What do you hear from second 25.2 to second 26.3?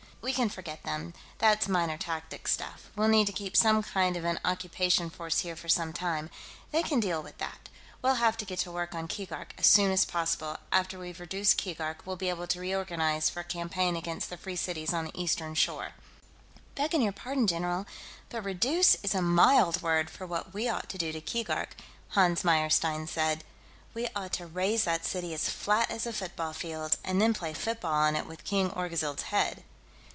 as flat as a